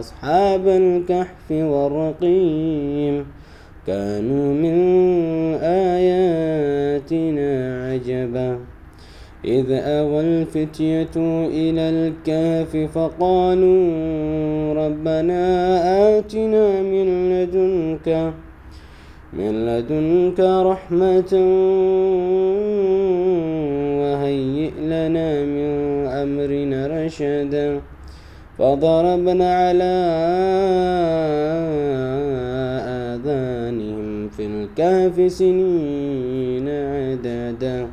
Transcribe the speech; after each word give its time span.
أصحاب 0.00 0.68
الكهف 0.68 1.50
والرقيم 1.50 3.26
كانوا 3.86 4.54
من 4.54 4.76
آياتنا 5.94 7.50
عجبا. 7.88 8.58
إذ 9.44 9.66
أوى 9.70 10.20
الفتية 10.20 11.16
إلى 11.60 11.84
الكهف 11.94 12.76
فقالوا 12.94 13.78
ربنا 14.74 15.42
آتنا 16.18 16.82
من 16.82 17.06
لدنك 17.32 18.32
من 19.32 19.66
لدنك 19.66 20.40
رحمة 20.40 21.32
وهيئ 24.00 24.70
لنا 24.92 25.28
من 25.44 25.70
أمرنا 26.22 26.80
رشدا. 26.86 27.80
فضربنا 28.58 29.54
على 29.54 29.94
آذانهم 33.14 34.28
في 34.28 34.46
الكهف 34.46 35.32
سنين 35.32 36.68
عددا. 36.68 37.86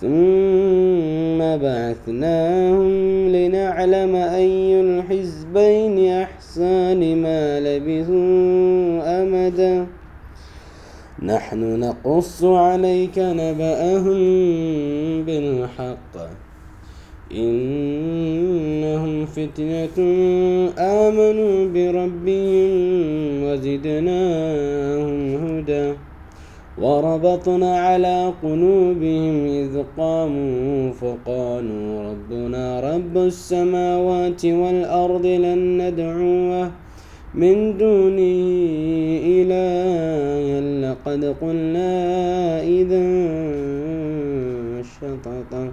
ثم 0.00 1.38
بعثناهم 1.38 2.92
لنعلم 3.28 4.14
أي 4.14 4.80
الحزبين 4.80 6.12
أحسى 6.12 6.94
لما 6.94 7.60
لبثوا 7.60 9.22
أمدا. 9.22 9.86
نحن 11.22 11.80
نقص 11.80 12.44
عليك 12.44 13.18
نبأهم 13.18 14.20
بالحق. 15.24 16.47
إنهم 17.32 19.26
فتنة 19.26 19.98
آمنوا 20.78 21.68
بربهم 21.74 22.70
وزدناهم 23.44 25.18
هدى 25.46 25.92
وربطنا 26.78 27.80
على 27.80 28.32
قلوبهم 28.42 29.46
إذ 29.46 29.82
قاموا 29.98 30.92
فقالوا 30.92 32.02
ربنا 32.10 32.80
رب 32.80 33.16
السماوات 33.16 34.46
والأرض 34.46 35.26
لن 35.26 35.82
ندعوه 35.82 36.70
من 37.34 37.76
دونه 37.78 38.40
إلها 39.36 40.60
لقد 40.80 41.24
قلنا 41.40 41.92
إذا 42.62 43.04
شططا 44.82 45.72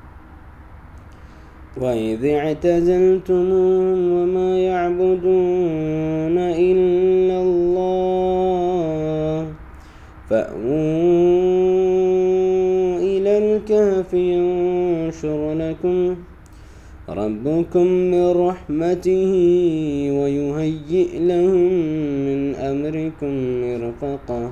وإذ 1.77 2.25
اعتزلتموهم 2.25 4.11
وما 4.11 4.59
يعبدون 4.59 6.37
إلا 6.37 7.41
الله 7.41 9.47
فأووا 10.29 10.71
إلى 12.99 13.37
الكهف 13.37 14.13
ينشر 14.13 15.53
لكم 15.53 16.15
ربكم 17.09 17.87
من 17.87 18.31
رحمته 18.31 19.31
ويهيئ 20.11 21.19
لهم 21.19 21.71
من 22.27 22.55
أمركم 22.55 23.33
مرفقا 23.63 24.51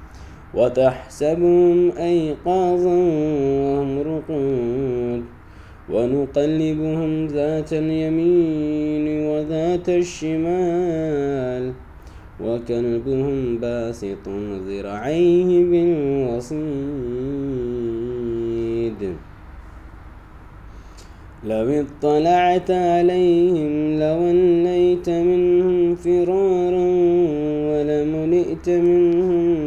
وتحسبهم 0.53 1.91
أيقاظا 1.91 2.97
وهم 3.63 3.99
رقود 3.99 5.23
ونقلبهم 5.89 7.27
ذات 7.27 7.73
اليمين 7.73 9.25
وذات 9.27 9.89
الشمال 9.89 11.73
وكلبهم 12.43 13.57
باسط 13.57 14.29
ذراعيه 14.67 15.63
بالوصيد. 15.71 16.61
لو 21.43 21.83
اطلعت 21.83 22.71
عليهم 22.71 23.99
لوليت 23.99 25.09
منهم 25.09 25.95
فرارا 25.95 26.87
ولملئت 27.71 28.69
منهم 28.69 29.60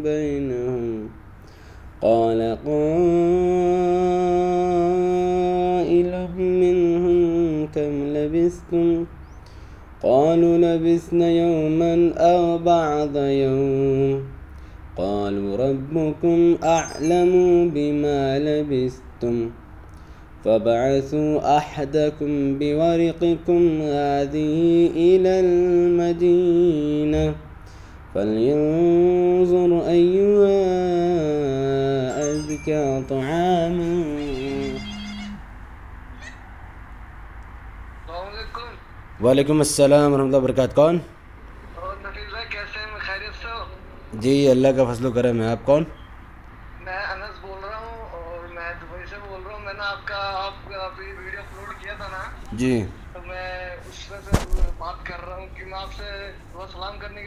بينهم. 0.00 1.08
قال 2.02 2.58
قائل 2.66 3.08
منهم 6.38 7.66
كم 7.66 8.06
لبثتم؟ 8.14 9.04
قالوا 10.02 10.58
لبثنا 10.58 11.30
يوما 11.30 12.12
أو 12.16 12.58
بعض 12.58 13.16
يوم. 13.16 14.22
قالوا 14.96 15.56
ربكم 15.56 16.56
أعلم 16.64 17.32
بما 17.74 18.38
لبثتم. 18.38 19.50
فابعثوا 20.44 21.56
أحدكم 21.56 22.58
بورقكم 22.58 23.62
هذه 23.82 24.56
إلى 25.06 25.32
المدينة 25.44 27.24
فلينظر 28.14 29.70
أيها 29.88 30.60
أزكى 32.30 32.84
طعاما. 33.08 33.94
وعليكم 39.22 39.60
السلام 39.60 40.12
ورحمة 40.12 40.26
الله 40.26 40.38
وبركاته. 40.38 40.74
كون؟ 40.74 40.98
جی 44.22 44.34
اللہ 44.50 44.68
کا 44.76 44.84
فضل 44.84 45.06
و 45.06 45.10
کرم 45.12 45.40
ہے 45.42 45.46
آپ 45.46 45.64
کون 45.64 45.84
मैं 48.68 48.76
दुबई 48.80 49.04
से 49.08 49.16
बोल 49.16 49.40
रहा 49.40 49.56
हूँ 49.56 49.64
मैंने 49.64 49.80
आपका 49.80 50.16
आपका 50.44 50.76
अभी 50.86 51.06
वीडियो 51.18 51.40
अपलोड 51.40 51.70
किया 51.80 51.94
था 52.00 52.08
ना 52.12 52.20
जी। 52.52 52.72
तो 53.16 53.20
मैं 53.24 53.48
उससे 53.88 54.20
से 54.20 54.36
बात 54.76 54.98
कर 55.08 55.20
रहा 55.24 55.36
हूँ 55.36 55.46
कि 55.56 55.64
मैं 55.64 55.78
आपसे 55.78 56.08
दुआ 56.52 56.66
सलाम 56.76 56.98
करने 57.00 57.16
के 57.16 57.26